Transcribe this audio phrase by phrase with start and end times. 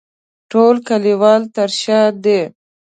[0.51, 2.41] ټول کلیوال تر شا دي.